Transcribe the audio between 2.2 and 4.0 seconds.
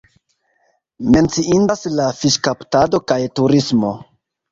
fiŝkaptado kaj turismo.